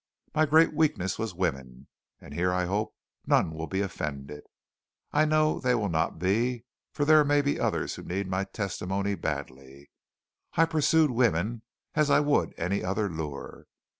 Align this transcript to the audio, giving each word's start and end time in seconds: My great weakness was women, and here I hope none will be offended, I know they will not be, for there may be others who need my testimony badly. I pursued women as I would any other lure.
My 0.33 0.47
great 0.47 0.73
weakness 0.73 1.19
was 1.19 1.35
women, 1.35 1.85
and 2.19 2.33
here 2.33 2.51
I 2.51 2.65
hope 2.65 2.95
none 3.27 3.53
will 3.53 3.67
be 3.67 3.81
offended, 3.81 4.41
I 5.11 5.25
know 5.25 5.59
they 5.59 5.75
will 5.75 5.89
not 5.89 6.17
be, 6.17 6.63
for 6.91 7.05
there 7.05 7.23
may 7.23 7.43
be 7.43 7.59
others 7.59 7.93
who 7.93 8.01
need 8.01 8.27
my 8.27 8.45
testimony 8.45 9.13
badly. 9.13 9.91
I 10.53 10.65
pursued 10.65 11.11
women 11.11 11.61
as 11.93 12.09
I 12.09 12.19
would 12.19 12.55
any 12.57 12.83
other 12.83 13.11
lure. 13.11 13.67